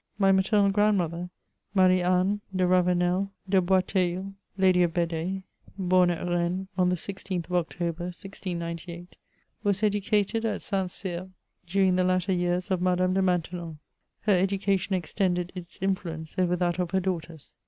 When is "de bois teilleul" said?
3.47-4.33